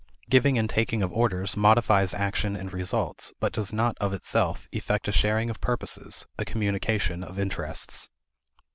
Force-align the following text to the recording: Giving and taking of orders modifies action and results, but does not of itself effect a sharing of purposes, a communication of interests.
Giving 0.31 0.57
and 0.57 0.67
taking 0.67 1.03
of 1.03 1.13
orders 1.13 1.55
modifies 1.55 2.15
action 2.15 2.55
and 2.55 2.73
results, 2.73 3.33
but 3.39 3.53
does 3.53 3.71
not 3.71 3.95
of 4.01 4.13
itself 4.13 4.67
effect 4.71 5.07
a 5.07 5.11
sharing 5.11 5.51
of 5.51 5.61
purposes, 5.61 6.25
a 6.39 6.43
communication 6.43 7.23
of 7.23 7.37
interests. 7.37 8.09